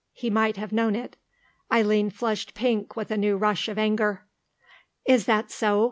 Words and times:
He 0.13 0.31
might 0.31 0.57
have 0.57 0.71
known 0.71 0.95
it. 0.95 1.15
Eileen 1.71 2.09
flushed 2.09 2.55
pink 2.55 2.95
with 2.95 3.11
a 3.11 3.17
new 3.17 3.37
rush 3.37 3.67
of 3.69 3.77
anger. 3.77 4.25
"Is 5.05 5.27
that 5.27 5.51
so? 5.51 5.79